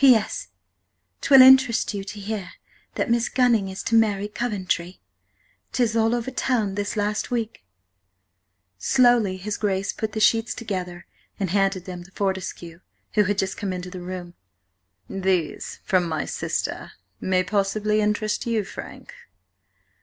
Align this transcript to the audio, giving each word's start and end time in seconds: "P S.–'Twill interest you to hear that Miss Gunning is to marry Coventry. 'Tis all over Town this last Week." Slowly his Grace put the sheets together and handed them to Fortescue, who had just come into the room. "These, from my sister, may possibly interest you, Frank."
"P 0.01 0.15
S.–'Twill 0.15 1.43
interest 1.43 1.93
you 1.93 2.03
to 2.05 2.19
hear 2.19 2.53
that 2.95 3.11
Miss 3.11 3.29
Gunning 3.29 3.69
is 3.69 3.83
to 3.83 3.93
marry 3.93 4.27
Coventry. 4.27 4.99
'Tis 5.73 5.95
all 5.95 6.15
over 6.15 6.31
Town 6.31 6.73
this 6.73 6.97
last 6.97 7.29
Week." 7.29 7.63
Slowly 8.79 9.37
his 9.37 9.57
Grace 9.57 9.93
put 9.93 10.13
the 10.13 10.19
sheets 10.19 10.55
together 10.55 11.05
and 11.39 11.51
handed 11.51 11.85
them 11.85 12.03
to 12.03 12.09
Fortescue, 12.09 12.79
who 13.13 13.25
had 13.25 13.37
just 13.37 13.57
come 13.57 13.71
into 13.71 13.91
the 13.91 14.01
room. 14.01 14.33
"These, 15.07 15.81
from 15.83 16.07
my 16.09 16.25
sister, 16.25 16.93
may 17.19 17.43
possibly 17.43 18.01
interest 18.01 18.47
you, 18.47 18.63
Frank." 18.63 19.13